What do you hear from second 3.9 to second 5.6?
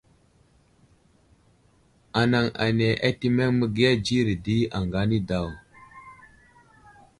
dzire di aŋga anidaw.